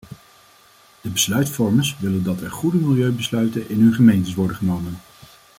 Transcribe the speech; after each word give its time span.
De 1.01 1.09
besluitvormers 1.09 1.95
willen 1.99 2.23
dat 2.23 2.41
er 2.41 2.51
goede 2.51 2.77
milieubesluiten 2.77 3.69
in 3.69 3.81
hun 3.81 3.93
gemeentes 3.93 4.33
worden 4.33 4.55
genomen. 4.57 4.97